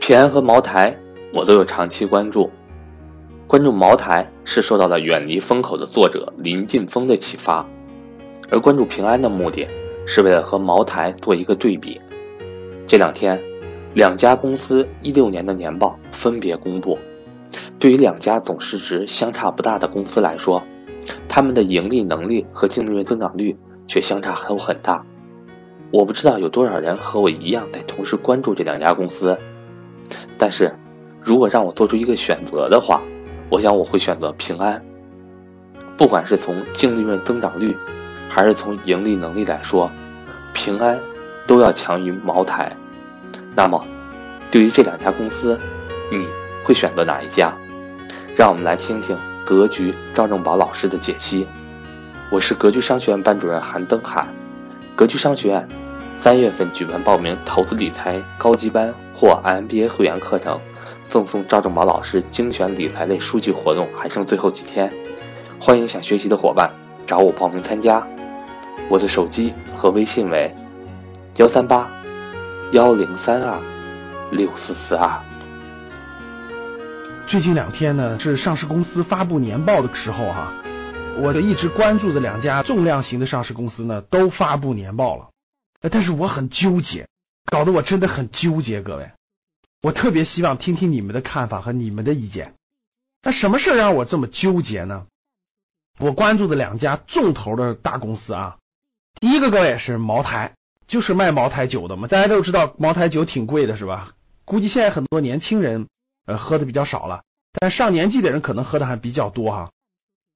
[0.00, 0.96] 平安和茅台，
[1.30, 2.50] 我都有长期关注。
[3.46, 7.64] 关注茅台是受到了《远离风口》的作者林晋峰的启发，
[8.48, 9.68] 而关注平安的目的，
[10.06, 12.00] 是为了和茅台做一个对比。
[12.88, 13.40] 这两天，
[13.92, 16.98] 两家公司一六年的年报分别公布。
[17.78, 20.62] 对于两家总市值相差不大的公司来说，
[21.28, 23.54] 他们的盈利能力和净利润增长率
[23.86, 25.04] 却相差都很大。
[25.92, 29.38] 我不知道有多少人和我一样在同时关注这两家公司。
[30.38, 30.74] 但是，
[31.22, 33.00] 如果让我做出一个选择的话，
[33.48, 34.82] 我想我会选择平安。
[35.96, 37.76] 不管是从净利润增长率，
[38.28, 39.90] 还是从盈利能力来说，
[40.54, 40.98] 平安
[41.46, 42.74] 都要强于茅台。
[43.54, 43.84] 那么，
[44.50, 45.58] 对于这两家公司，
[46.10, 46.26] 你
[46.64, 47.54] 会选择哪一家？
[48.36, 51.46] 让我们来听听格局赵正宝老师的解析。
[52.30, 54.26] 我是格局商学院班主任韩登海。
[54.96, 55.68] 格局商学院
[56.16, 58.94] 三月份举办报名投资理财高级班。
[59.12, 60.58] 或 MBA 会员课程，
[61.06, 64.90] 赠送赵正宝老师精选理财类书籍活动还剩最后几天，
[65.60, 66.72] 欢迎想学习的伙伴
[67.06, 68.02] 找我报名参加。
[68.88, 70.50] 我的手机和微信为
[71.36, 71.92] 幺三八
[72.72, 73.60] 幺零三二
[74.32, 75.20] 六四四二。
[77.26, 80.50] 最近两天呢是上市公司发布年报的时候哈，
[81.20, 85.28] 我的一直关注的两家重量型的上市公司呢都发布年报了，
[85.88, 87.08] 但是我很纠结。
[87.46, 89.10] 搞得我真的很纠结，各位，
[89.82, 92.54] 我特别希望听听你们的看法和你们的意见。
[93.22, 95.06] 那什么事让我这么纠结呢？
[95.98, 98.58] 我关注的两家重头的大公司啊，
[99.20, 100.54] 第一个各位是茅台，
[100.86, 102.06] 就是卖茅台酒的嘛。
[102.06, 104.14] 大家都知道茅台酒挺贵的，是吧？
[104.44, 105.88] 估计现在很多年轻人
[106.24, 109.72] 呃喝的比较少了，但上年纪的人可能喝的还比较多哈。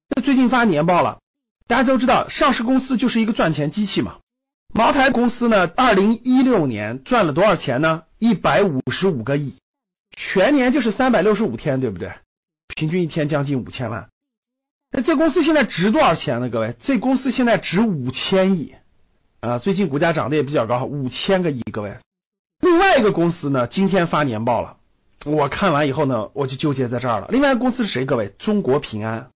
[0.09, 1.19] 那最近发年报了，
[1.65, 4.17] 大家都知道上市公司就是一个赚钱机器嘛。
[4.75, 8.03] 茅台公司呢，二零一六年赚了多少钱呢？
[8.19, 9.55] 一百五十五个亿，
[10.17, 12.11] 全年就是三百六十五天，对不对？
[12.75, 14.09] 平均一天将近五千万。
[14.91, 16.49] 那这公司现在值多少钱呢？
[16.49, 18.75] 各位，这公司现在值五千亿
[19.39, 19.59] 啊！
[19.59, 21.61] 最近股价涨得也比较高，五千个亿。
[21.71, 21.95] 各位，
[22.59, 24.75] 另外一个公司呢，今天发年报了，
[25.25, 27.29] 我看完以后呢，我就纠结在这儿了。
[27.29, 28.03] 另外一个公司是谁？
[28.03, 29.29] 各位，中国平安。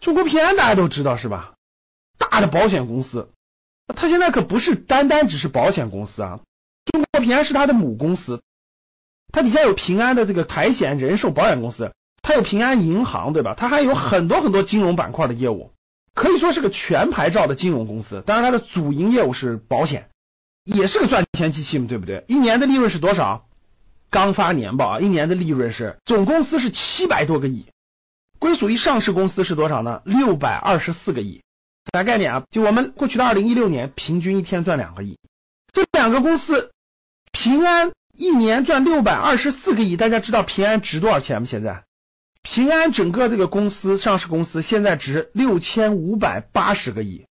[0.00, 1.52] 中国平安大家都知道是吧？
[2.18, 3.30] 大的保险公司。
[3.88, 6.40] 他现在可不是单单只是保险公司啊，
[6.86, 8.42] 中国平安是他的母公司，
[9.32, 13.54] 它底下有平安的这个财险、人寿保险公司，它有平安银行，对吧？
[13.56, 15.72] 它还有很多很多金融板块的业务，
[16.14, 18.22] 可以说是个全牌照的金融公司。
[18.26, 20.10] 当然，它的主营业务是保险，
[20.64, 22.24] 也是个赚钱机器嘛，对不对？
[22.28, 23.46] 一年的利润是多少？
[24.10, 27.66] 刚发年报啊，一年的利润是总公司是七百多个亿，
[28.38, 30.02] 归属于上市公司是多少呢？
[30.04, 31.42] 六百二十四个亿。
[31.92, 32.44] 啥概念啊？
[32.50, 35.18] 就我们过去的二零一六年，平均一天赚两个亿。
[35.72, 36.70] 这两个公司，
[37.32, 39.96] 平安一年赚六百二十四个亿。
[39.96, 41.46] 大家知道平安值多少钱吗？
[41.46, 41.84] 现在
[42.42, 47.26] 平安整个这个公司上市公司现在值六千五百八十个亿。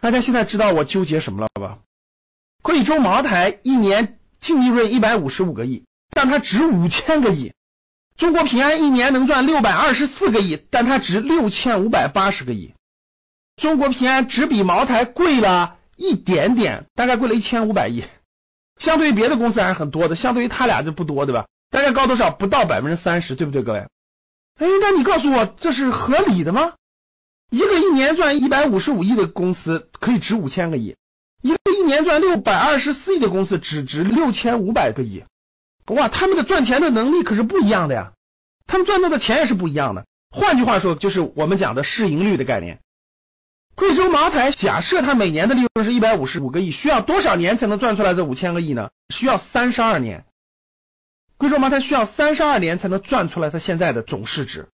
[0.00, 1.78] 大家现在知道我纠结什么了吧？
[2.62, 7.52] 贵州茅台一年净利润一百五十五个亿，但它值五千个亿。
[8.16, 12.73] 中国平安一年能赚六百二十四个亿，但它值六千五百八十个亿。
[13.56, 18.04] 中国平安只比茅台贵了一点点，大概贵了一千五百亿，
[18.78, 21.46] 相对于别的公司还是很多的，相对于他俩就不多，对吧？
[21.70, 22.30] 大概高多少？
[22.30, 23.86] 不到百分之三十，对不对，各位？
[24.58, 26.74] 哎，那你告诉我这是合理的吗？
[27.50, 30.96] 一个一年赚一百五十五亿的公司可以值五千个亿，
[31.42, 35.24] 一个一年赚六百二十四亿的公司只值六千五百个亿，
[35.86, 38.12] 哇，他们的赚钱的能力可是不一样的呀，
[38.66, 40.06] 他们赚到的钱也是不一样的。
[40.30, 42.80] 换句话说，就是我们讲的市盈率的概念。
[43.74, 48.90] 贵州茅台假设它每年的利润是一百五十五个亿，需要多少年才能赚出来这五千个亿呢？
[49.08, 50.24] 需要三十二年。
[51.36, 54.68] 贵州茅台需要三十二年才能赚出来它现在的总市值。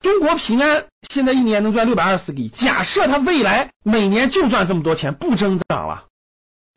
[0.00, 6.06] 中国平安现在一年能赚六百二十个亿，假设它未来每年就赚这么多钱，不增长了，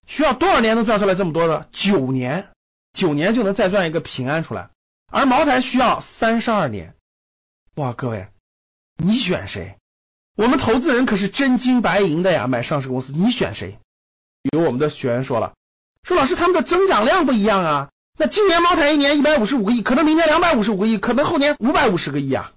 [0.08, 1.70] 需要多少年能赚出来这么多的？
[1.72, 2.50] 九年，
[2.94, 4.70] 九年就能再赚一个平安出来。
[5.12, 6.96] 而茅台需要三十二年。
[7.76, 8.28] 哇，各位，
[8.98, 9.78] 你选谁？
[10.36, 13.78] 我们投资人可是真金白银的呀，买上市公司，你选谁？
[14.52, 15.54] 有我们的学员说了，
[16.04, 22.54] 说老师他们的增长量不一样啊，那今年茅台一年一百五十五个亿，可能明年两百五十五个亿，可能后年五百五十个亿啊。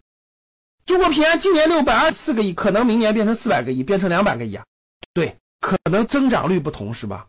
[0.87, 4.65] 中国平安今年六百二十四个亿，可能明年变成四百个亿，变成两百个亿啊。
[5.13, 7.27] 对，可能增长率不同是吧？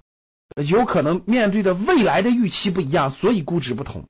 [0.69, 4.05] 有可能面对的未来的预期不一样，所以估值不同。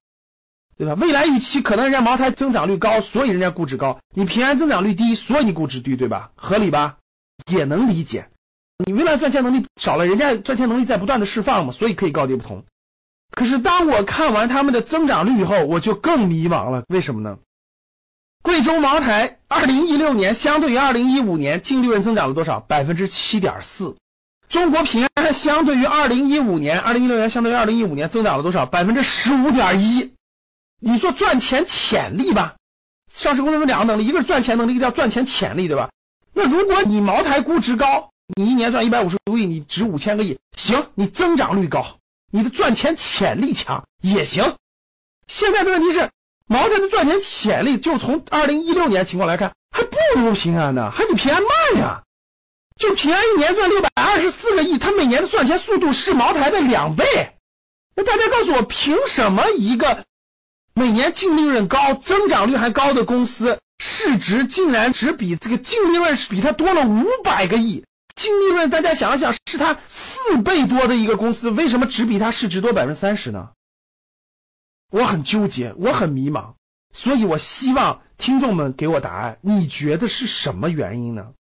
[0.78, 0.94] 对吧？
[0.96, 6.32] 未来预期可能人家茅台增长率高，所以人家估值高；你平安增长率低，所以你估值低，对吧？
[6.36, 6.98] 合理吧？
[7.50, 8.30] 也能理解。
[8.86, 12.66] 你未来赚钱能力少了，人家赚钱能力在不断的释放嘛，所以可以高低不同。
[13.32, 16.84] 可是当我看完他们的增长率以后，我就更迷茫了。
[16.90, 17.38] 为什么呢？
[18.42, 22.60] 贵州茅台二零一六年相对于二零一五年净利润增长了多少？
[22.60, 23.96] 百分之七点四。
[24.50, 28.66] 中国平安相对于二零一五年、二零一六年相对于二零一五年增长了多少？
[28.66, 30.14] 百分之十五点一。
[30.88, 32.58] 你说赚钱潜力吧？
[33.12, 35.90] 上市公司有两个能力，一个是赚钱能力，一个叫赚钱潜力，对吧？
[36.32, 41.98] 那如果你茅台估值高，你一年赚一百五十多亿，你值五千个亿，行，你增长率高，
[42.32, 44.56] 你的赚钱潜力强也行。
[45.28, 46.12] 现在的问题是。
[46.48, 52.04] 茅台的赚钱潜力，就从二零一六年情况来看，还不如平安呢，还比平安慢呀。
[52.78, 57.04] 就平安一年赚六百二十四个亿，它每年的赚钱速度是茅台的两倍。
[57.96, 60.06] 那大家告诉我，凭什么一个
[60.76, 67.86] 每年净利润高、增长率还高的公司，市值竟然只比这个净利润是比它多了五百个亿？
[68.14, 73.52] 净利润大家想想，是它四倍多的一个公司，为什么只比它市值多百分之三十呢？
[74.92, 76.56] 我很纠结，我很迷茫，
[76.94, 79.40] 所以我希望听众们给我答案。
[79.42, 81.34] 你觉得是什么原因呢？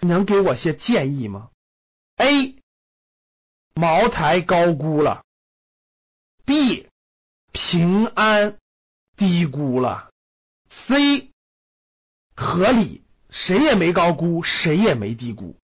[0.00, 1.50] 能给我些建议吗
[2.16, 2.56] ？A.
[3.74, 5.22] 茅台高估了
[6.44, 6.86] ；B.
[7.52, 8.58] 平安
[9.16, 10.10] 低估了
[10.68, 11.30] ；C.
[12.34, 15.56] 合理，谁也没高估，谁也没低估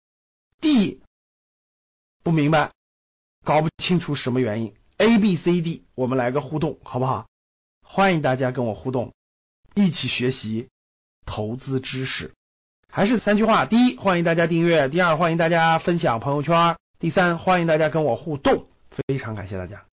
[0.61, 0.99] ；D.
[2.23, 2.71] 不明白，
[3.43, 4.75] 搞不清楚什么原因。
[4.97, 7.27] A、B、C、D，我们来个互动，好不好？
[7.81, 9.13] 欢迎大家跟我互动，
[9.75, 10.67] 一起学习
[11.25, 12.33] 投资知识。
[12.91, 18.67] 还是三句话：第一，欢迎大家订阅；第二，欢迎大家分享朋友圈；第三，欢迎大家跟我互动。
[18.89, 19.85] 非常感谢大家。